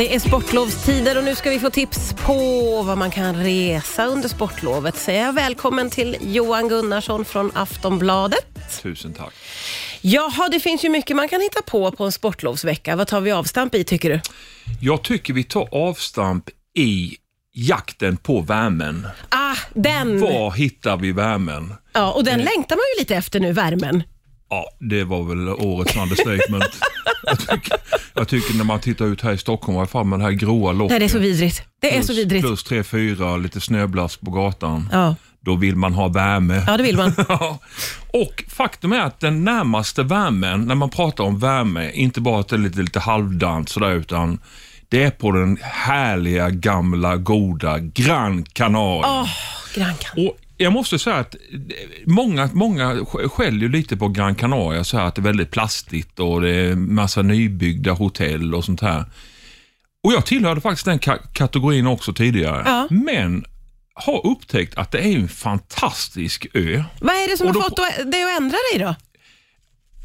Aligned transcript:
Det 0.00 0.14
är 0.14 0.18
sportlovstider 0.18 1.18
och 1.18 1.24
nu 1.24 1.34
ska 1.34 1.50
vi 1.50 1.58
få 1.58 1.70
tips 1.70 2.14
på 2.26 2.34
vad 2.82 2.98
man 2.98 3.10
kan 3.10 3.36
resa 3.36 4.06
under 4.06 4.28
sportlovet. 4.28 4.96
Säger 4.96 5.24
jag 5.24 5.32
välkommen 5.32 5.90
till 5.90 6.16
Johan 6.20 6.68
Gunnarsson 6.68 7.24
från 7.24 7.50
Aftonbladet. 7.54 8.80
Tusen 8.82 9.12
tack. 9.12 9.34
Jaha, 10.00 10.48
det 10.48 10.60
finns 10.60 10.84
ju 10.84 10.88
mycket 10.88 11.16
man 11.16 11.28
kan 11.28 11.40
hitta 11.40 11.62
på 11.62 11.92
på 11.92 12.04
en 12.04 12.12
sportlovsvecka. 12.12 12.96
Vad 12.96 13.06
tar 13.06 13.20
vi 13.20 13.30
avstamp 13.30 13.74
i 13.74 13.84
tycker 13.84 14.10
du? 14.10 14.20
Jag 14.80 15.02
tycker 15.02 15.32
vi 15.32 15.44
tar 15.44 15.68
avstamp 15.74 16.48
i 16.76 17.16
jakten 17.52 18.16
på 18.16 18.40
värmen. 18.40 19.06
Ah, 19.28 19.56
den! 19.74 20.20
Var 20.20 20.50
hittar 20.50 20.96
vi 20.96 21.12
värmen? 21.12 21.74
Ja, 21.92 22.12
och 22.12 22.24
den 22.24 22.38
längtar 22.38 22.76
man 22.76 22.84
ju 22.96 23.00
lite 23.00 23.16
efter 23.16 23.40
nu, 23.40 23.52
värmen. 23.52 24.02
Ja, 24.50 24.70
det 24.78 25.04
var 25.04 25.22
väl 25.22 25.48
årets 25.48 25.96
understatement. 25.96 26.64
jag, 27.22 27.38
tycker, 27.38 27.76
jag 28.14 28.28
tycker 28.28 28.54
när 28.54 28.64
man 28.64 28.80
tittar 28.80 29.04
ut 29.04 29.22
här 29.22 29.32
i 29.32 29.38
Stockholm, 29.38 29.78
alla 29.78 29.86
fall 29.86 30.04
med 30.04 30.18
det 30.18 30.22
här 30.24 30.32
gråa 30.32 30.72
locket. 30.72 30.90
Nej, 30.90 30.98
det 30.98 31.04
är 31.04 31.08
så 31.08 31.18
vidrigt. 31.18 31.62
Det 31.80 31.88
är 31.88 31.94
plus, 31.94 32.06
så 32.06 32.12
vidrigt. 32.12 32.46
Plus 32.46 32.66
3-4, 32.66 33.42
lite 33.42 33.60
snöblask 33.60 34.20
på 34.20 34.30
gatan. 34.30 34.88
Ja. 34.92 35.14
Då 35.40 35.56
vill 35.56 35.76
man 35.76 35.94
ha 35.94 36.08
värme. 36.08 36.64
ja, 36.66 36.76
det 36.76 36.82
vill 36.82 36.96
man. 36.96 37.14
Ja. 37.28 37.58
Och 38.12 38.44
faktum 38.48 38.92
är 38.92 39.00
att 39.00 39.20
den 39.20 39.44
närmaste 39.44 40.02
värmen, 40.02 40.60
när 40.64 40.74
man 40.74 40.90
pratar 40.90 41.24
om 41.24 41.38
värme, 41.38 41.90
inte 41.92 42.20
bara 42.20 42.40
att 42.40 42.48
det 42.48 42.56
är 42.56 42.60
lite, 42.60 42.82
lite 42.82 43.00
halvdant 43.00 43.68
sådär, 43.68 43.90
utan 43.90 44.38
det 44.88 45.02
är 45.02 45.10
på 45.10 45.30
den 45.32 45.58
härliga, 45.62 46.50
gamla, 46.50 47.16
goda 47.16 47.78
Gran 47.78 48.44
Canaria. 48.44 49.06
Åh, 49.20 49.28
Gran 49.74 49.94
Can. 49.94 50.24
Och 50.26 50.36
jag 50.60 50.72
måste 50.72 50.98
säga 50.98 51.16
att 51.16 51.36
många, 52.06 52.50
många 52.52 52.94
sk- 52.94 53.28
skäller 53.28 53.68
lite 53.68 53.96
på 53.96 54.08
Gran 54.08 54.34
Canaria, 54.34 54.84
så 54.84 54.96
här 54.98 55.04
att 55.04 55.14
det 55.14 55.20
är 55.20 55.22
väldigt 55.22 55.50
plastigt 55.50 56.18
och 56.20 56.40
det 56.40 56.50
är 56.50 56.74
massa 56.76 57.22
nybyggda 57.22 57.92
hotell 57.92 58.54
och 58.54 58.64
sånt 58.64 58.80
här. 58.80 59.04
Och 60.04 60.12
jag 60.12 60.26
tillhörde 60.26 60.60
faktiskt 60.60 60.84
den 60.84 60.98
ka- 60.98 61.32
kategorin 61.32 61.86
också 61.86 62.12
tidigare. 62.12 62.62
Ja. 62.66 62.86
Men 62.90 63.44
har 63.94 64.26
upptäckt 64.26 64.74
att 64.78 64.92
det 64.92 64.98
är 64.98 65.16
en 65.16 65.28
fantastisk 65.28 66.46
ö. 66.54 66.82
Vad 67.00 67.14
är 67.14 67.30
det 67.30 67.36
som 67.36 67.46
Och 67.48 67.54
har 67.54 67.62
då- 67.62 67.68
fått 67.68 68.12
dig 68.12 68.22
att 68.24 68.40
ändra 68.40 68.56
dig 68.72 68.80
då? 68.80 68.94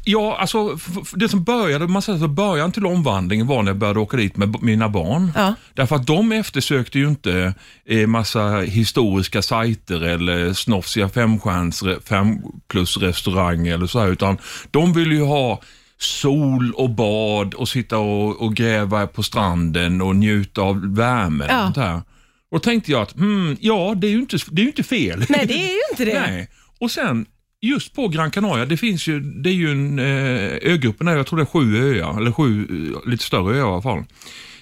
Ja, 0.08 0.36
alltså 0.36 0.78
det 1.12 1.28
som 1.28 1.44
började, 1.44 1.86
man 1.86 2.02
säger 2.02 2.18
så, 2.18 2.28
början 2.28 2.72
till 2.72 2.86
omvandlingen 2.86 3.46
var 3.46 3.62
när 3.62 3.70
jag 3.70 3.78
började 3.78 4.00
åka 4.00 4.16
dit 4.16 4.36
med 4.36 4.62
mina 4.62 4.88
barn. 4.88 5.32
Ja. 5.34 5.54
Därför 5.74 5.96
att 5.96 6.06
de 6.06 6.32
eftersökte 6.32 6.98
ju 6.98 7.08
inte 7.08 7.54
eh, 7.84 8.06
massa 8.06 8.60
historiska 8.60 9.42
sajter 9.42 10.00
eller 10.02 10.52
snofsiga 10.52 11.08
femstjärns 11.08 11.84
fem 12.04 12.38
plus 12.68 12.96
restauranger 12.96 13.74
eller 13.74 13.86
så 13.86 14.00
här, 14.00 14.08
utan 14.08 14.38
de 14.70 14.92
ville 14.92 15.14
ju 15.14 15.22
ha 15.22 15.60
sol 15.98 16.72
och 16.72 16.90
bad 16.90 17.54
och 17.54 17.68
sitta 17.68 17.98
och, 17.98 18.42
och 18.42 18.54
gräva 18.54 19.06
på 19.06 19.22
stranden 19.22 20.02
och 20.02 20.16
njuta 20.16 20.60
av 20.60 20.94
värme. 20.96 21.46
Ja. 21.48 21.58
Och 21.58 21.64
sånt 21.64 21.76
här. 21.76 22.02
Och 22.50 22.62
tänkte 22.62 22.92
jag 22.92 23.02
att, 23.02 23.12
hmm, 23.12 23.56
ja, 23.60 23.94
det 23.96 24.06
är 24.06 24.10
ju 24.10 24.18
inte, 24.18 24.38
det 24.50 24.62
är 24.62 24.66
inte 24.66 24.82
fel. 24.82 25.24
Nej, 25.28 25.46
det 25.46 25.54
är 25.54 25.72
ju 25.72 25.80
inte 25.90 26.04
det. 26.04 26.20
Nej. 26.30 26.48
Och 26.80 26.90
sen 26.90 27.26
just 27.66 27.94
på 27.94 28.08
Gran 28.08 28.30
Canaria, 28.30 28.66
det 28.66 28.76
finns 28.76 29.06
ju, 29.06 29.20
det 29.20 29.50
är 29.50 29.54
ju 29.54 29.70
en, 29.70 29.98
eh, 29.98 30.72
ögruppen 30.72 31.08
är, 31.08 31.16
jag 31.16 31.26
tror 31.26 31.36
det 31.36 31.42
är 31.42 31.46
sju 31.46 31.76
öar, 32.00 32.16
eller 32.20 32.32
sju 32.32 32.66
eh, 33.04 33.10
lite 33.10 33.24
större 33.24 33.56
öar 33.56 33.58
i 33.58 33.72
alla 33.72 33.82
fall. 33.82 34.04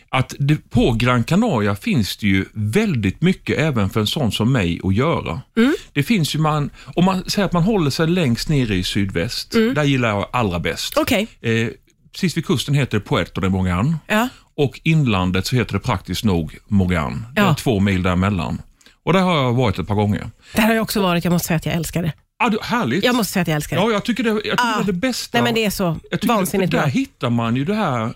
Att 0.09 0.35
det, 0.39 0.71
på 0.71 0.93
Gran 0.93 1.25
Canaria 1.25 1.75
finns 1.77 2.17
det 2.17 2.27
ju 2.27 2.45
väldigt 2.53 3.23
mycket 3.23 3.59
även 3.59 3.91
för 3.91 4.01
en 4.01 4.07
sån 4.07 4.33
som 4.33 4.53
mig 4.53 4.81
att 4.85 4.95
göra. 4.95 5.41
Mm. 5.57 5.75
Det 5.93 6.03
finns 6.03 6.35
ju 6.35 6.39
man, 6.39 6.71
om 6.95 7.05
man 7.05 7.25
säger 7.31 7.47
att 7.47 7.53
man 7.53 7.63
håller 7.63 7.91
sig 7.91 8.07
längst 8.07 8.49
ner 8.49 8.71
i 8.73 8.83
sydväst, 8.85 9.51
där 9.53 9.85
gillar 9.85 10.09
jag 10.09 10.29
allra 10.33 10.59
bäst. 10.61 10.97
Mm. 10.97 11.03
Okej. 11.03 11.27
Eh, 11.41 11.69
precis 12.13 12.37
vid 12.37 12.47
kusten 12.47 12.75
heter 12.75 12.99
det 12.99 13.05
Puerto 13.05 13.41
de 13.41 13.49
Morgan 13.49 13.97
Ja. 14.07 14.29
och 14.57 14.81
inlandet 14.85 15.47
så 15.47 15.57
heter 15.57 15.73
det 15.73 15.81
praktiskt 15.81 16.25
nog 16.25 16.59
Morgan. 16.69 17.27
Det 17.35 17.41
är 17.41 17.45
Ja. 17.45 17.55
två 17.55 17.81
mil 17.81 18.03
däremellan. 18.03 18.61
Och 19.05 19.13
där 19.13 19.21
har 19.21 19.37
jag 19.37 19.53
varit 19.53 19.79
ett 19.79 19.87
par 19.89 19.95
gånger. 19.95 20.31
Där 20.55 20.63
har 20.63 20.75
jag 20.75 20.83
också 20.83 21.03
varit. 21.03 21.25
Jag 21.25 21.33
måste 21.33 21.47
säga 21.49 21.57
att 21.57 21.67
jag 21.67 21.75
älskar 21.75 22.03
det. 22.03 22.13
Ah, 22.39 22.49
det, 22.49 22.59
härligt. 22.63 23.05
Jag 23.05 23.15
måste 23.15 23.33
säga 23.33 23.43
att 23.43 23.49
jag 23.49 23.57
älskar 23.57 23.77
det. 23.77 23.83
Ja, 23.83 23.91
jag 23.91 24.05
tycker 24.05 24.23
det, 24.25 24.31
jag 24.31 24.43
tycker 24.43 24.55
Ah. 24.59 24.77
det 24.77 24.83
är 24.83 24.87
det 24.87 24.93
bästa. 24.93 25.39
Nej, 25.39 25.43
men 25.45 25.55
det 25.55 25.65
är 25.65 25.71
så 25.71 25.97
vansinnigt 26.23 26.71
bra. 26.71 26.81
Där 26.81 26.89
hittar 26.89 27.31
man 27.31 27.57
ju 27.57 27.65
det 27.65 27.75
här 27.75 28.15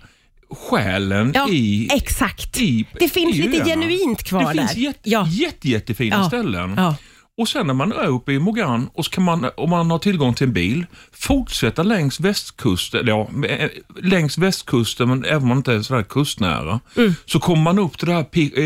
själen 0.70 1.32
Ja, 1.34 1.48
i... 1.48 1.88
exakt. 1.94 2.60
i 2.60 2.86
Det 3.00 3.08
finns 3.08 3.36
i 3.36 3.42
lite 3.42 3.56
öarna. 3.58 3.64
genuint 3.82 4.22
kvar 4.22 4.40
Det 4.54 4.58
finns 4.60 4.74
där. 4.74 4.80
jätte, 4.80 5.10
Ja. 5.10 5.26
jätte, 5.28 5.68
jättefina 5.68 6.16
Ja. 6.16 6.24
ställen. 6.28 6.74
Ja. 6.76 6.96
Och 7.38 7.48
sen 7.48 7.66
när 7.66 7.74
man 7.74 7.92
är 7.92 8.06
uppe 8.06 8.32
i 8.32 8.38
Mogan 8.38 8.88
och 8.94 9.04
så 9.04 9.10
kan 9.10 9.24
man, 9.24 9.46
om 9.56 9.70
man 9.70 9.90
har 9.90 9.98
tillgång 9.98 10.34
till 10.34 10.46
en 10.46 10.52
bil, 10.52 10.86
fortsätta 11.12 11.82
längs 11.82 12.20
västkusten, 12.20 13.00
eller 13.00 13.12
ja, 13.12 13.28
eh, 13.48 13.68
längs 14.02 14.38
västkusten, 14.38 15.08
men 15.08 15.24
även 15.24 15.42
om 15.42 15.48
man 15.48 15.56
inte 15.56 15.72
är 15.74 15.82
sådär 15.82 16.02
kustnära, 16.02 16.80
Mm. 16.96 17.14
så 17.26 17.38
kommer 17.40 17.62
man 17.62 17.78
upp 17.78 17.98
till 17.98 18.08
det 18.08 18.14
här, 18.14 18.58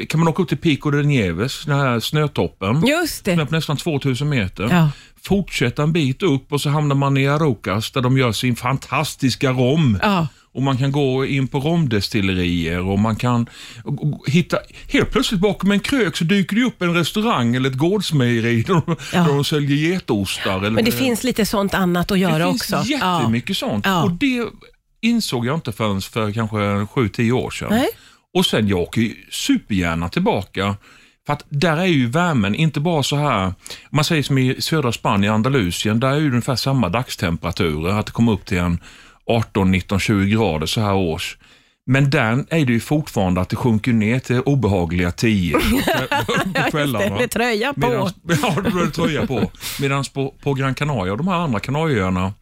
eh, 0.00 0.06
kan 0.06 0.20
man 0.20 0.28
åka 0.28 0.42
upp 0.42 0.48
till 0.48 0.58
Pico 0.58 0.90
de 0.90 1.02
Nieves, 1.02 1.64
den 1.64 1.78
här 1.78 2.00
snötoppen, 2.00 2.86
Just 2.86 3.24
som 3.24 3.32
är 3.32 3.36
det. 3.36 3.46
på 3.46 3.54
nästan 3.54 3.76
2000 3.76 4.28
meter. 4.28 4.68
Ja. 4.70 4.90
Fortsätta 5.22 5.82
en 5.82 5.92
bit 5.92 6.22
upp 6.22 6.52
och 6.52 6.60
så 6.60 6.70
hamnar 6.70 6.96
man 6.96 7.16
i 7.16 7.28
Arucas 7.28 7.90
där 7.90 8.00
de 8.00 8.18
gör 8.18 8.32
sin 8.32 8.56
fantastiska 8.56 9.50
rom. 9.50 9.98
Ja. 10.02 10.26
Och 10.56 10.62
Man 10.62 10.76
kan 10.78 10.92
gå 10.92 11.26
in 11.26 11.48
på 11.48 11.60
romdestillerier 11.60 12.80
och 12.80 12.98
man 12.98 13.16
kan 13.16 13.46
hitta... 14.26 14.58
Helt 14.88 15.10
plötsligt 15.10 15.40
bakom 15.40 15.70
en 15.72 15.80
krök 15.80 16.16
så 16.16 16.24
dyker 16.24 16.56
det 16.56 16.62
upp 16.62 16.82
en 16.82 16.94
restaurang 16.94 17.54
eller 17.56 17.70
ett 17.70 17.76
gårdsmejeri 17.76 18.62
där 18.66 18.74
de, 18.74 18.96
Ja. 19.12 19.18
där 19.22 19.28
de 19.28 19.44
säljer 19.44 19.76
getostar. 19.92 20.58
Eller, 20.58 20.70
Men 20.70 20.84
det 20.84 20.92
finns 20.92 21.24
lite 21.24 21.46
sånt 21.46 21.74
annat 21.74 22.10
att 22.10 22.18
göra 22.18 22.38
det 22.38 22.44
finns 22.50 22.72
också. 22.72 22.82
jättemycket 22.90 23.56
sånt. 23.56 23.86
Ja. 23.86 24.02
Och 24.02 24.10
det 24.12 24.46
insåg 25.00 25.46
jag 25.46 25.54
inte 25.54 25.72
förrän 25.72 26.00
för 26.00 26.32
kanske 26.32 26.56
7-10 26.56 27.32
år 27.32 27.50
sedan. 27.50 27.68
Nej. 27.70 27.88
Och 28.34 28.46
sen 28.46 28.68
jag 28.68 28.78
åker 28.78 29.12
supergärna 29.30 30.08
tillbaka. 30.08 30.76
För 31.26 31.32
att 31.32 31.44
där 31.48 31.76
är 31.76 31.84
ju 31.86 32.06
värmen 32.06 32.54
inte 32.54 32.80
bara 32.80 33.02
så 33.02 33.16
här, 33.16 33.52
man 33.90 34.04
säger 34.04 34.22
som 34.22 34.38
i 34.38 34.56
södra 34.58 34.92
Spanien, 34.92 35.32
Andalusien, 35.34 36.00
där 36.00 36.08
är 36.08 36.16
ju 36.20 36.28
ungefär 36.28 36.56
samma 36.56 36.88
dagstemperaturer, 36.88 37.90
att 37.98 38.06
det 38.06 38.12
kommer 38.12 38.32
upp 38.32 38.44
till 38.44 38.58
en 38.58 38.78
18, 39.26 39.70
19, 39.70 40.00
20 40.00 40.30
grader 40.30 40.66
så 40.66 40.80
här 40.80 40.94
års. 40.94 41.38
Men 41.86 42.10
där 42.10 42.44
är 42.50 42.66
det 42.66 42.72
ju 42.72 42.80
fortfarande 42.80 43.40
att 43.40 43.48
det 43.48 43.56
sjunker 43.56 43.92
ner 43.92 44.18
till 44.18 44.40
obehagliga 44.40 45.12
10 45.12 45.52
på 46.54 46.70
kvällarna. 46.70 47.16
Med 47.16 47.30
tröja 47.30 47.72
på. 47.72 47.80
Medans, 47.80 48.14
ja, 48.42 48.90
tröja 48.94 49.26
på. 49.26 49.50
Medan 49.80 50.04
på, 50.14 50.34
på 50.42 50.54
Gran 50.54 50.74
Canaria 50.74 51.12
och 51.12 51.18
de 51.18 51.28
här 51.28 51.34
andra 51.34 51.60
Kanarieöarna, 51.60 52.32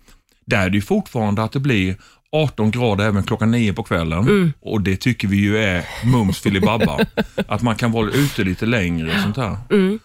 där 0.47 0.67
är 0.67 0.71
det 0.71 0.77
ju 0.77 0.83
fortfarande 0.83 1.43
att 1.43 1.53
det 1.53 1.61
blir 1.61 1.97
18 2.33 2.71
grader 2.71 3.05
även 3.05 3.23
klockan 3.23 3.51
9 3.51 3.73
på 3.73 3.83
kvällen. 3.83 4.19
Mm. 4.19 4.53
Och 4.61 4.81
det 4.81 4.97
tycker 4.97 5.29
vi 5.29 5.37
ju 5.37 5.59
är 5.59 5.85
mums 6.05 6.39
filibabba. 6.39 6.99
att 7.49 7.63
man 7.63 7.77
kan 7.77 7.93
vara 7.93 8.11
ute 8.11 8.45
lite 8.45 8.67
längre 8.67 9.15
och 9.15 9.23
sånt 9.23 9.37
där. 9.37 9.57
Mm. 9.71 9.99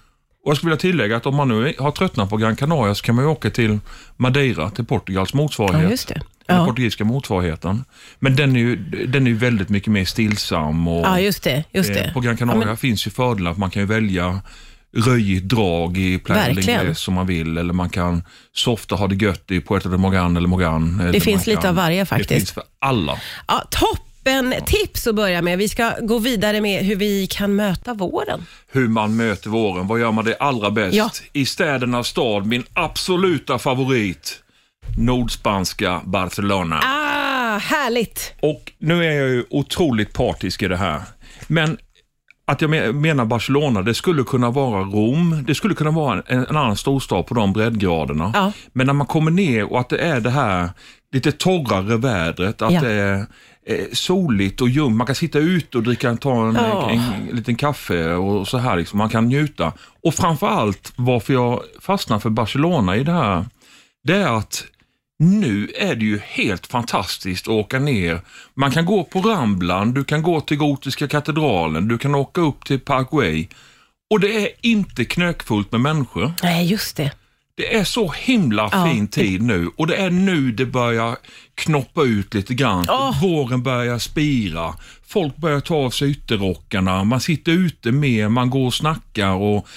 Och 0.43 0.49
jag 0.49 0.57
skulle 0.57 0.69
vilja 0.69 0.79
tillägga 0.81 1.17
att 1.17 1.25
om 1.25 1.35
man 1.35 1.47
nu 1.47 1.73
har 1.79 1.91
tröttnat 1.91 2.29
på 2.29 2.37
Gran 2.37 2.55
Canaria 2.55 2.95
så 2.95 3.03
kan 3.03 3.15
man 3.15 3.25
ju 3.25 3.31
åka 3.31 3.49
till 3.49 3.79
Madeira, 4.17 4.69
till 4.69 4.85
Portugals 4.85 5.33
motsvarighet. 5.33 6.11
Ja, 6.15 6.21
det. 6.49 6.53
Den 6.53 6.61
Ja. 6.61 6.65
portugisiska 6.67 7.05
motsvarigheten. 7.05 7.83
Men 8.19 8.35
den 8.35 8.55
är 8.55 8.59
ju 8.59 8.75
den 9.07 9.27
är 9.27 9.31
väldigt 9.33 9.69
mycket 9.69 9.91
mer 9.93 10.05
stillsam. 10.05 10.87
Och, 10.87 11.05
Ja, 11.05 11.19
just 11.19 11.43
det. 11.43 11.63
Just 11.73 11.89
Eh, 11.89 11.95
det. 11.95 12.11
På 12.13 12.19
Gran 12.19 12.37
Canaria 12.37 12.61
Ja, 12.61 12.65
men- 12.67 12.77
finns 12.77 13.07
ju 13.07 13.11
fördelar, 13.11 13.53
för 13.53 13.59
man 13.59 13.69
kan 13.69 13.81
ju 13.81 13.85
välja 13.85 14.41
röjigt 14.97 15.45
drag 15.49 15.97
i. 15.97 16.19
Ingles 16.57 16.99
som 16.99 17.13
man 17.13 17.27
vill, 17.27 17.57
eller 17.57 17.73
man 17.73 17.89
kan 17.89 18.23
softa 18.53 18.95
ha 18.95 19.07
det 19.07 19.15
gött 19.25 19.51
i 19.51 19.61
Puerto 19.61 19.89
de 19.89 20.01
Morgan 20.01 20.37
eller 20.37 20.47
Morgan. 20.47 20.99
eller 20.99 21.19
finns 21.19 21.47
lite 21.47 21.69
av 21.69 21.75
varje 21.75 22.05
faktiskt. 22.05 22.29
Det 22.29 22.35
finns 22.35 22.51
för 22.51 22.63
alla. 22.79 23.19
Ja, 23.47 23.63
toppen 23.71 24.53
tips 24.65 25.07
att 25.07 25.15
börja 25.15 25.41
med. 25.41 25.57
Vi 25.57 25.69
ska 25.69 25.93
gå 26.01 26.19
vidare 26.19 26.61
med 26.61 26.85
hur 26.85 26.95
vi 26.95 27.27
kan 27.27 27.55
möta 27.55 27.93
våren. 27.93 28.45
Hur 28.71 28.87
man 28.87 29.15
möter 29.15 29.49
våren, 29.49 29.87
vad 29.87 29.99
gör 29.99 30.11
man 30.11 30.25
det 30.25 30.35
allra 30.39 30.71
bäst? 30.71 30.95
Ja. 30.95 31.09
I 31.33 31.45
städernas 31.45 32.07
stad, 32.07 32.45
min 32.45 32.63
absoluta 32.73 33.59
favorit, 33.59 34.39
nordspanska 34.97 36.01
Barcelona. 36.05 36.79
Ah, 36.83 37.57
härligt! 37.57 38.33
Och 38.41 38.71
nu 38.77 39.05
är 39.05 39.11
jag 39.11 39.29
ju 39.29 39.45
otroligt 39.49 40.13
partisk 40.13 40.63
i 40.63 40.67
det 40.67 40.77
här. 40.77 41.01
Men 41.47 41.77
att 42.45 42.61
jag 42.61 42.71
me- 42.73 42.93
menar 42.93 43.25
Barcelona, 43.25 43.81
det 43.81 43.93
skulle 43.93 44.23
kunna 44.23 44.49
vara 44.51 44.81
Rom, 44.83 45.43
det 45.47 45.55
skulle 45.55 45.75
kunna 45.75 45.91
vara 45.91 46.23
en, 46.27 46.39
en 46.39 46.57
annan 46.57 46.77
storstad 46.77 47.25
på 47.27 47.33
de 47.33 47.53
breddgraderna. 47.53 48.31
Ja. 48.33 48.51
Men 48.73 48.87
när 48.87 48.93
man 48.93 49.07
kommer 49.07 49.31
ner 49.31 49.71
och 49.71 49.79
att 49.79 49.89
det 49.89 49.97
är 49.97 50.19
det 50.19 50.29
här 50.29 50.69
lite 51.13 51.31
torrare 51.31 51.97
vädret, 51.97 52.61
att 52.61 52.73
Ja. 52.73 52.81
det 52.81 52.91
är 52.91 53.25
soligt 53.95 54.61
och 54.61 54.69
ljumt. 54.69 54.95
Man 54.95 55.07
kan 55.07 55.15
sitta 55.15 55.39
ute 55.39 55.77
och 55.77 55.83
dricka, 55.83 56.15
ta 56.15 56.47
en, 56.47 56.55
Ja. 56.55 56.89
en, 56.89 56.99
en 57.29 57.35
liten 57.35 57.55
kaffe 57.55 58.13
och 58.13 58.47
så 58.47 58.57
här. 58.57 58.75
Liksom. 58.75 58.97
Man 58.97 59.09
kan 59.09 59.25
njuta. 59.25 59.73
Och 60.03 60.13
framför 60.13 60.47
allt 60.47 60.93
varför 60.95 61.33
jag 61.33 61.61
fastnar 61.81 62.19
för 62.19 62.29
Barcelona 62.29 62.95
i 62.95 63.03
det 63.03 63.11
här, 63.11 63.45
det 64.03 64.15
är 64.15 64.37
att 64.37 64.65
nu 65.19 65.71
är 65.77 65.95
det 65.95 66.05
ju 66.05 66.19
helt 66.23 66.67
fantastiskt 66.67 67.47
att 67.47 67.53
åka 67.53 67.79
ner. 67.79 68.21
Man 68.53 68.71
kan 68.71 68.85
gå 68.85 69.03
på 69.03 69.21
Ramblan, 69.21 69.93
du 69.93 70.03
kan 70.03 70.21
gå 70.23 70.41
till 70.41 70.57
Gotiska 70.57 71.07
katedralen, 71.07 71.87
du 71.87 71.97
kan 71.97 72.15
åka 72.15 72.41
upp 72.41 72.65
till 72.65 72.79
Parkway 72.79 73.47
och 74.09 74.19
det 74.19 74.43
är 74.45 74.49
inte 74.61 75.05
knökfullt 75.05 75.71
med 75.71 75.81
människor. 75.81 76.33
Nej, 76.43 76.65
just 76.67 76.97
det. 76.97 77.11
Det 77.57 77.75
är 77.75 77.83
så 77.83 78.11
himla 78.11 78.69
Ja. 78.71 78.85
fin 78.85 79.07
tid 79.07 79.41
nu 79.41 79.71
och 79.77 79.87
det 79.87 79.95
är 79.95 80.09
nu 80.09 80.51
det 80.51 80.65
börjar 80.65 81.17
knoppa 81.55 82.03
ut 82.03 82.33
lite 82.33 82.53
grann. 82.53 82.85
Åh. 82.89 83.21
Våren 83.21 83.63
börjar 83.63 83.97
spira, 83.99 84.73
folk 85.07 85.35
börjar 85.37 85.59
ta 85.59 85.75
av 85.75 85.89
sig 85.89 86.11
ytterrockarna, 86.11 87.03
man 87.03 87.19
sitter 87.21 87.51
ute 87.51 87.91
mer, 87.91 88.29
man 88.29 88.49
går 88.49 88.65
och 88.65 88.73
snackar 88.73 89.29
och 89.31 89.67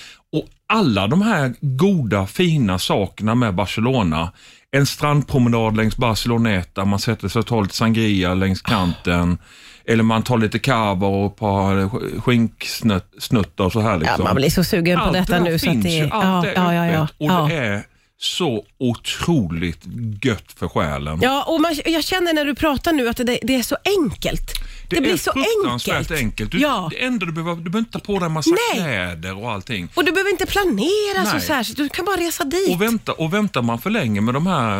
alla 0.72 1.06
de 1.06 1.22
här 1.22 1.54
goda, 1.60 2.26
fina 2.26 2.78
sakerna 2.78 3.34
med 3.34 3.54
Barcelona. 3.54 4.32
En 4.70 4.86
strandpromenad 4.86 5.76
längs 5.76 5.96
Barceloneta, 5.96 6.84
man 6.84 6.98
sätter 6.98 7.28
sig 7.28 7.40
och 7.40 7.46
tar 7.46 7.62
lite 7.62 7.74
sangria 7.74 8.34
längs 8.34 8.62
kanten. 8.62 9.38
Eller 9.84 10.02
man 10.02 10.22
tar 10.22 10.38
lite 10.38 10.58
kava 10.58 11.06
och 11.06 11.26
ett 11.26 11.36
par 11.36 11.88
skinksnuttar 12.20 13.64
och 13.64 13.72
så 13.72 13.80
här. 13.80 13.90
Ja, 13.90 13.98
Liksom. 13.98 14.24
man 14.24 14.34
blir 14.34 14.50
så 14.50 14.64
sugen 14.64 14.98
på 14.98 15.04
Allt 15.04 15.12
detta 15.12 15.38
det 15.38 15.40
nu. 15.40 15.58
Så 15.58 15.70
att 15.70 15.82
det, 15.82 15.88
ju, 15.88 16.10
allt 16.10 16.46
är 16.46 16.54
ja, 16.54 16.74
ja, 16.74 16.86
ja, 16.86 17.02
öppet 17.02 17.16
och 17.18 17.26
ja. 17.26 17.46
det 17.50 17.56
är 17.56 17.82
så 18.22 18.64
otroligt 18.78 19.80
gött 20.22 20.52
för 20.58 20.68
själen. 20.68 21.18
Ja, 21.22 21.44
och 21.44 21.60
man, 21.60 21.76
jag 21.84 22.04
känner 22.04 22.32
när 22.32 22.44
du 22.44 22.54
pratar 22.54 22.92
nu 22.92 23.08
att 23.08 23.16
det, 23.16 23.38
det 23.42 23.54
är 23.54 23.62
så 23.62 23.76
enkelt. 24.00 24.52
Det, 24.88 25.00
blir 25.00 25.12
är 25.12 25.16
så 25.16 25.32
enkelt. 25.64 26.10
enkelt. 26.10 26.52
Du, 26.52 26.58
Ja. 26.58 26.88
Det 26.90 27.04
enda 27.04 27.26
du 27.26 27.32
behöver, 27.32 27.56
du 27.56 27.70
behöver 27.70 27.78
inte 27.78 27.92
ta 27.92 27.98
på 27.98 28.18
dig 28.18 28.26
en 28.26 28.32
massa 28.32 28.50
Nej. 28.50 28.82
kläder 28.82 29.38
och 29.38 29.50
allting. 29.52 29.88
Och 29.94 30.04
du 30.04 30.12
behöver 30.12 30.30
inte 30.30 30.46
planera 30.46 31.24
så 31.26 31.32
Nej. 31.32 31.40
särskilt, 31.40 31.78
du 31.78 31.88
kan 31.88 32.04
bara 32.04 32.16
resa 32.16 32.44
dit. 32.44 32.70
Och, 32.74 32.82
vänta, 32.82 33.12
och 33.12 33.34
väntar 33.34 33.62
man 33.62 33.80
för 33.80 33.90
länge 33.90 34.20
med 34.20 34.34
de 34.34 34.46
här 34.46 34.78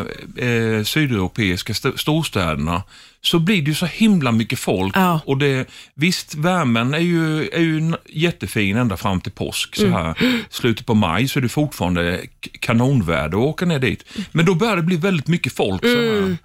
eh, 0.77 0.83
sydeuropeiska 0.83 1.71
st- 1.71 1.97
storstäderna 1.97 2.83
så 3.21 3.39
blir 3.39 3.61
det 3.61 3.69
ju 3.69 3.75
så 3.75 3.85
himla 3.85 4.31
mycket 4.31 4.59
folk. 4.59 4.95
Ja. 4.97 5.19
Och 5.25 5.37
det, 5.37 5.69
visst, 5.95 6.35
värmen 6.35 6.93
är 6.93 6.97
ju, 6.99 7.49
är 7.49 7.59
ju 7.59 7.93
jättefin 8.09 8.77
ända 8.77 8.97
fram 8.97 9.21
till 9.21 9.31
påsk. 9.31 9.75
Så 9.75 9.87
här. 9.87 10.15
Slutet 10.49 10.85
på 10.85 10.93
maj 10.93 11.27
så 11.27 11.39
är 11.39 11.41
det 11.43 11.49
fortfarande 11.49 12.17
k- 12.43 12.49
att 13.37 13.43
åka 13.43 13.65
ner 13.65 13.79
dit. 13.79 14.03
Men 14.31 14.45
då 14.45 14.55
börjar 14.55 14.75
det 14.75 14.81
bli 14.81 14.95
väldigt 14.95 15.27
mycket 15.27 15.53
folk. 15.53 15.81
Så 15.81 15.87
här. 15.87 16.37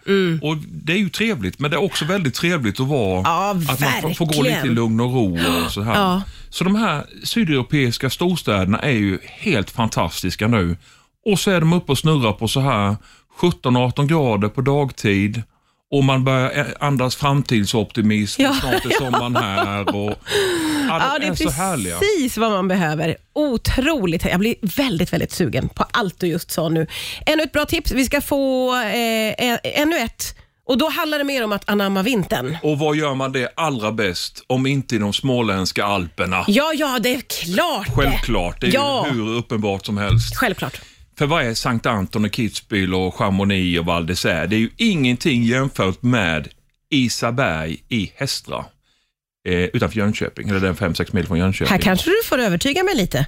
Och 0.42 0.56
Det 0.56 0.92
är 0.92 0.96
ju 0.96 1.08
trevligt, 1.08 1.58
men 1.58 1.70
det 1.70 1.76
är 1.76 1.82
också 1.82 2.04
väldigt 2.04 2.34
trevligt 2.34 2.80
att 2.80 2.86
vara 2.86 3.22
Ja, 3.24 3.50
att 3.50 4.02
man 4.02 4.14
får, 4.14 4.26
gå 4.26 4.42
lite 4.42 4.66
i 4.66 4.70
lugn 4.70 5.00
och 5.00 5.12
ro. 5.14 5.38
Och 5.64 5.72
så 5.72 5.82
här. 5.82 5.94
Ja. 5.94 6.22
Så 6.50 6.64
de 6.64 6.74
här 6.74 7.04
sydeuropeiska 7.24 8.10
storstäderna 8.10 8.78
är 8.78 8.90
ju 8.90 9.18
helt 9.24 9.70
fantastiska 9.70 10.48
nu. 10.48 10.76
Och 11.26 11.38
så 11.38 11.50
är 11.50 11.60
de 11.60 11.72
uppe 11.72 11.92
och 11.92 11.98
snurrar 11.98 12.32
på 12.32 12.48
så 12.48 12.60
här 12.60 12.96
17-18 13.40 14.06
grader 14.06 14.48
på 14.48 14.60
dagtid. 14.60 15.42
Och 15.90 16.04
man 16.04 16.24
börjar 16.24 16.74
andas 16.80 17.16
framtidsoptimism. 17.16 18.42
Ja, 18.42 18.54
Snart 18.60 18.84
är 18.84 18.90
sommaren 18.90 19.36
här. 19.36 19.94
Och, 19.96 20.10
ja, 20.88 20.98
Ja, 21.00 21.18
de 21.20 21.26
det 21.26 21.40
är, 21.44 21.46
är 21.46 21.50
härliga. 21.50 21.98
precis 21.98 22.36
vad 22.38 22.50
man 22.50 22.68
behöver. 22.68 23.16
Otroligt. 23.32 24.24
Jag 24.24 24.40
blir 24.40 24.54
väldigt, 24.62 25.12
väldigt 25.12 25.32
sugen 25.32 25.68
på 25.68 25.84
allt 25.90 26.20
du 26.20 26.26
just 26.26 26.50
sa 26.50 26.68
nu. 26.68 26.86
Ännu 27.26 27.42
ett 27.42 27.52
bra 27.52 27.64
tips. 27.64 27.92
Vi 27.92 28.04
ska 28.04 28.20
få 28.20 28.74
eh, 28.76 29.58
ännu 29.62 29.98
ett. 29.98 30.34
Och 30.66 30.78
Då 30.78 30.88
handlar 30.88 31.18
det 31.18 31.24
mer 31.24 31.44
om 31.44 31.52
att 31.52 31.68
anamma 31.70 32.02
vintern. 32.02 32.56
Och 32.62 32.78
vad 32.78 32.96
gör 32.96 33.14
man 33.14 33.32
det 33.32 33.48
allra 33.56 33.92
bäst 33.92 34.44
om 34.46 34.66
inte 34.66 34.94
i 34.94 34.98
de 34.98 35.12
småländska 35.12 35.84
alperna? 35.84 36.44
Ja, 36.48 36.72
ja, 36.74 36.98
det 37.02 37.14
är 37.14 37.20
klart. 37.20 37.88
Självklart, 37.96 38.60
det 38.60 38.66
är 38.66 38.74
Ja. 38.74 39.06
hur 39.10 39.28
uppenbart 39.36 39.86
som 39.86 39.98
helst. 39.98 40.36
Självklart. 40.36 40.80
För 41.18 41.26
vad 41.26 41.44
är 41.44 41.54
Sankt 41.54 41.86
Anton 41.86 42.24
och 42.24 42.30
Kitzbühel 42.30 42.94
och 42.94 43.14
Chamonix 43.14 43.78
och 43.78 43.86
Val 43.86 44.10
d'Isère? 44.10 44.46
Det 44.46 44.56
är 44.56 44.60
ju 44.60 44.70
ingenting 44.76 45.42
jämfört 45.42 46.02
med 46.02 46.48
Isaberg 46.90 47.76
i 47.88 48.12
Hästra. 48.16 48.64
Eh, 49.48 49.54
utanför 49.54 49.98
Jönköping, 49.98 50.48
eller 50.48 50.60
den 50.60 50.76
5-6 50.76 51.14
mil 51.14 51.26
från 51.26 51.38
Jönköping. 51.38 51.70
Här 51.70 51.78
kanske 51.78 52.10
du 52.10 52.16
får 52.24 52.38
övertyga 52.38 52.84
mig 52.84 52.96
lite. 52.96 53.18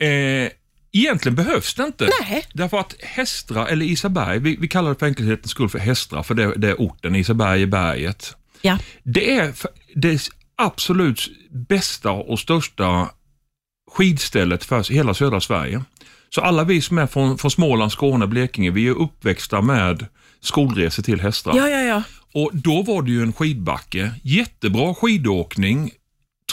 Eh, 0.00 0.50
egentligen 0.92 1.34
behövs 1.34 1.74
det 1.74 1.84
inte. 1.84 2.08
Nej. 2.22 2.44
Därför 2.52 2.80
att 2.80 2.94
Hästra, 3.02 3.68
eller 3.68 3.86
Isaberg, 3.86 4.38
vi, 4.38 4.56
vi 4.60 4.68
kallar 4.68 4.88
det 4.88 4.98
för 4.98 5.06
enkelhetens 5.06 5.50
skull 5.50 5.68
för 5.68 5.78
Hästra, 5.78 6.22
för 6.22 6.34
det, 6.34 6.54
det 6.56 6.68
är 6.68 6.74
orten, 6.74 7.16
Isaberg 7.16 7.62
är 7.62 7.66
berget. 7.66 8.36
Ja. 8.62 8.78
Det 9.02 9.34
är 9.34 9.52
det 9.94 10.28
absolut 10.56 11.28
bästa 11.50 12.10
och 12.10 12.38
största 12.38 13.08
skidstället 13.90 14.64
för 14.64 14.92
hela 14.92 15.14
södra 15.14 15.40
Sverige. 15.40 15.82
Så 16.34 16.40
alla 16.40 16.64
vi 16.64 16.80
som 16.80 16.98
är 16.98 17.06
från, 17.06 17.38
från 17.38 17.50
Småland, 17.50 17.92
Skåne, 17.92 18.26
Blekinge, 18.26 18.70
vi 18.70 18.86
är 18.88 18.92
uppväxta 18.98 19.60
med 19.62 20.06
skolresor 20.40 21.02
till 21.02 21.20
Hästra. 21.20 21.56
Ja, 21.56 21.68
ja, 21.68 21.80
ja. 21.82 22.02
Och 22.34 22.50
då 22.54 22.82
var 22.82 23.02
det 23.02 23.10
ju 23.10 23.22
en 23.22 23.32
skidbacke, 23.32 24.12
jättebra 24.22 24.94
skidåkning. 24.94 25.90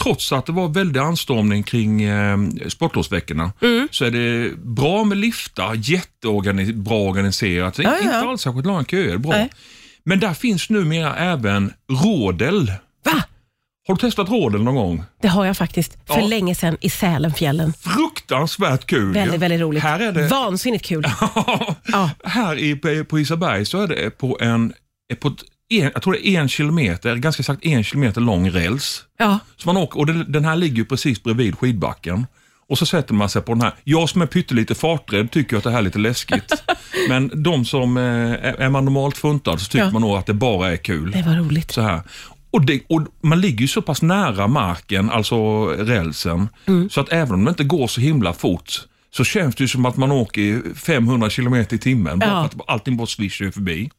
Trots 0.02 0.32
att 0.32 0.46
det 0.46 0.52
var 0.52 0.68
väldig 0.68 1.00
anstormning 1.00 1.62
kring 1.62 2.02
eh, 2.02 2.38
sportlovsveckorna 2.68 3.52
Mm. 3.60 3.88
så 3.90 4.04
är 4.04 4.10
det 4.10 4.56
bra 4.56 5.04
med 5.04 5.18
liftar, 5.18 5.74
jättebra 5.74 6.94
organiserat. 6.96 7.78
Ja, 7.78 7.84
ja. 7.84 7.98
Inte 7.98 8.18
alls 8.18 8.40
särskilt 8.42 8.66
långa 8.66 8.84
köer, 8.84 9.18
bra. 9.18 9.32
Nej. 9.32 9.50
Men 10.04 10.20
där 10.20 10.34
finns 10.34 10.70
numera 10.70 11.16
även 11.16 11.72
rådel. 12.04 12.72
Har 13.86 13.94
du 13.94 14.00
testat 14.00 14.28
rådel 14.28 14.62
någon 14.62 14.74
gång? 14.74 15.04
Det 15.22 15.28
har 15.28 15.44
jag 15.44 15.56
faktiskt 15.56 15.98
för 16.06 16.20
Ja. 16.20 16.26
länge 16.26 16.54
sedan 16.54 16.76
i 16.80 16.90
Sälenfjällen. 16.90 17.72
Fruktansvärt 17.72 18.86
kul. 18.86 19.12
Väldigt, 19.12 19.34
ju. 19.34 19.38
väldigt 19.38 19.60
roligt. 19.60 19.82
Här 19.82 20.00
är 20.00 20.12
det, 20.12 20.26
Vansinnigt 20.28 20.84
kul. 20.84 21.04
Ja. 21.86 22.10
här 22.24 22.56
i, 22.58 22.76
på- 22.76 23.04
på 23.04 23.18
Isaberg 23.20 23.64
så 23.66 23.82
är 23.82 23.88
det 23.88 24.10
på 24.18 24.38
en, 24.40 24.72
på 25.20 25.28
ett, 25.28 25.34
en, 25.68 25.90
jag 25.94 26.02
tror 26.02 26.12
det 26.12 26.28
är 26.28 26.40
en 26.40 26.48
kilometer, 26.48 27.16
ganska 27.16 27.40
exakt 27.40 27.64
en 27.64 27.84
kilometer 27.84 28.20
lång 28.20 28.50
räls. 28.50 29.04
Ja. 29.18 29.38
Så 29.56 29.68
man 29.68 29.76
åker, 29.76 29.98
och 29.98 30.06
den, 30.06 30.32
den 30.32 30.44
här 30.44 30.56
ligger 30.56 30.76
ju 30.76 30.84
precis 30.84 31.22
bredvid 31.22 31.58
skidbacken. 31.58 32.26
Och 32.68 32.78
så 32.78 32.86
sätter 32.86 33.14
man 33.14 33.28
sig 33.28 33.42
på 33.42 33.52
den 33.52 33.62
här. 33.62 33.74
Jag 33.84 34.08
som 34.08 34.22
är 34.22 34.26
pyttelite 34.26 34.74
farträdd 34.74 35.30
tycker 35.30 35.56
att 35.56 35.64
det 35.64 35.70
här 35.70 35.78
är 35.78 35.82
lite 35.82 35.98
läskigt. 35.98 36.52
Men 37.08 37.42
de 37.42 37.64
som, 37.64 37.96
eh, 37.96 38.02
är, 38.02 38.60
är 38.60 38.68
man 38.68 38.84
normalt 38.84 39.16
funtad 39.18 39.60
så 39.60 39.66
tycker 39.70 39.84
Ja. 39.84 39.90
man 39.90 40.02
nog 40.02 40.16
att 40.16 40.26
det 40.26 40.34
bara 40.34 40.72
är 40.72 40.76
kul. 40.76 41.10
Det 41.10 41.22
var 41.22 41.34
roligt. 41.34 41.72
Så 41.72 41.80
här. 41.82 42.00
Och, 42.54 42.66
det, 42.66 42.80
och 42.88 43.02
Man 43.20 43.40
ligger 43.40 43.60
ju 43.60 43.68
så 43.68 43.82
pass 43.82 44.02
nära 44.02 44.46
marken, 44.48 45.10
alltså 45.10 45.66
rälsen, 45.66 46.48
Mm. 46.66 46.90
så 46.90 47.00
att 47.00 47.12
även 47.12 47.34
om 47.34 47.44
det 47.44 47.48
inte 47.48 47.64
går 47.64 47.86
så 47.86 48.00
himla 48.00 48.32
fort 48.32 48.80
så 49.10 49.24
känns 49.24 49.54
det 49.56 49.64
ju 49.64 49.68
som 49.68 49.86
att 49.86 49.96
man 49.96 50.12
åker 50.12 50.62
500 50.74 51.30
kilometer 51.30 51.76
i 51.76 51.78
timmen. 51.78 52.18
Bara 52.18 52.30
Ja. 52.30 52.48
för 52.50 52.58
att 52.62 52.68
allting 52.70 52.96
bara 52.96 53.06
svischar 53.06 53.50
förbi. 53.50 53.90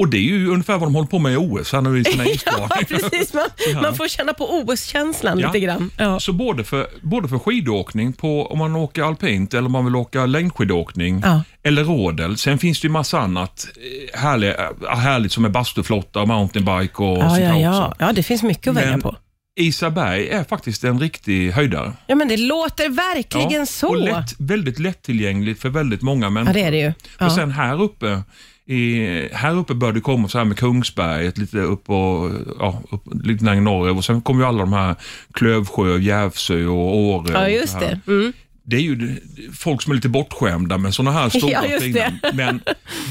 Och 0.00 0.08
det 0.08 0.16
är 0.16 0.20
ju 0.22 0.48
ungefär 0.48 0.72
vad 0.78 0.82
de 0.88 0.94
håller 0.94 1.08
på 1.08 1.18
med 1.18 1.32
i 1.32 1.36
OS 1.36 1.72
här 1.72 1.80
nu 1.80 2.00
i 2.00 2.04
sina 2.04 2.24
Ja, 2.46 2.68
precis. 2.88 3.34
Man, 3.34 3.44
man 3.82 3.94
får 3.94 4.08
känna 4.08 4.32
på 4.32 4.44
OS-känslan 4.58 5.38
Ja. 5.38 5.46
lite 5.46 5.60
grann. 5.60 5.90
Ja. 5.98 6.20
Så 6.20 6.32
både 6.32 6.64
för, 6.64 6.86
både 7.02 7.28
för 7.28 7.38
skidåkning, 7.38 8.12
på, 8.12 8.46
om 8.46 8.58
man 8.58 8.76
åker 8.76 9.02
alpint 9.02 9.54
eller 9.54 9.66
om 9.66 9.72
man 9.72 9.84
vill 9.84 9.96
åka 9.96 10.26
längdskidåkning 10.26 11.20
Ja. 11.24 11.42
eller 11.62 11.84
rådel. 11.84 12.36
Sen 12.38 12.58
finns 12.58 12.80
det 12.80 12.86
ju 12.86 12.92
massa 12.92 13.18
annat 13.20 13.66
eh, 14.14 14.20
härligt, 14.20 14.54
härligt 14.88 15.32
som 15.32 15.44
är 15.44 15.48
bastuflotta, 15.48 16.24
mountainbike 16.26 17.02
och 17.02 17.18
Ja, 17.18 17.28
sånt 17.28 17.40
ja, 17.42 17.58
ja. 17.58 17.86
också. 17.88 17.94
ja, 17.98 18.12
det 18.12 18.22
finns 18.22 18.42
mycket 18.42 18.70
att 18.70 18.76
välja 18.76 18.98
på. 18.98 19.16
Isaberg 19.56 20.28
är 20.28 20.44
faktiskt 20.44 20.84
en 20.84 21.00
riktig 21.00 21.50
höjdare. 21.50 21.92
Ja, 22.06 22.14
men 22.14 22.28
det 22.28 22.36
låter 22.36 22.88
verkligen 22.88 23.66
så. 23.66 23.88
Och 23.88 23.96
lätt, 23.96 24.34
väldigt 24.38 24.78
lättillgängligt 24.78 25.60
för 25.60 25.68
väldigt 25.68 26.02
många 26.02 26.26
Ja, 26.26 26.30
människor. 26.30 26.54
det 26.54 26.60
är 26.62 26.70
det 26.70 26.78
ju. 26.80 26.88
Och 26.88 26.94
Ja. 27.18 27.30
sen 27.30 27.50
här 27.50 27.82
uppe, 27.82 28.22
i, 28.66 29.06
här 29.32 29.56
uppe 29.56 29.74
bör 29.74 29.92
det 29.92 30.00
komma 30.00 30.28
så 30.28 30.38
här 30.38 30.44
med 30.44 30.58
Kungsberget, 30.58 31.38
lite 31.38 31.58
upp 31.58 31.90
och 31.90 32.30
ja, 32.58 32.82
upp, 32.90 33.02
lite 33.24 33.44
längre 33.44 33.60
norröver. 33.60 33.96
Och 33.98 34.04
sen 34.04 34.20
kommer 34.20 34.40
ju 34.42 34.46
alla 34.48 34.58
de 34.58 34.72
här 34.72 34.94
Klövsjö, 35.32 35.98
Järvsö 35.98 36.66
och 36.66 36.96
Åre. 36.96 37.32
ja, 37.32 37.42
och 37.44 37.50
just 37.50 37.80
det. 37.80 38.00
Mm. 38.06 38.32
Det 38.66 38.76
är 38.76 38.80
ju 38.80 39.20
folk 39.58 39.82
som 39.82 39.90
är 39.92 39.94
lite 39.96 40.08
bortskämda 40.08 40.78
med 40.78 40.94
sådana 40.94 41.12
här 41.18 41.28
stora 41.38 41.50
Ja, 41.68 41.80
fina. 41.80 42.12
Men 42.34 42.60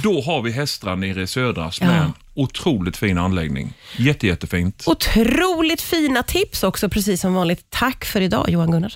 då 0.03 0.21
har 0.21 0.41
vi 0.41 0.51
Hästra 0.51 0.95
nere 0.95 1.21
i 1.21 1.27
södra 1.27 1.71
som 1.71 1.87
Ja. 1.87 1.93
är 1.93 1.97
en 2.03 2.13
otroligt 2.33 2.97
fin 2.97 3.17
anläggning. 3.17 3.73
Jätte, 3.97 4.27
jättefint. 4.27 4.83
Otroligt 4.87 5.81
fina 5.81 6.23
tips 6.23 6.63
också, 6.63 6.89
precis 6.89 7.21
som 7.21 7.33
vanligt. 7.33 7.65
Tack 7.69 8.05
för 8.05 8.21
idag, 8.21 8.49
Johan 8.49 8.71
Gunnarsson. 8.71 8.89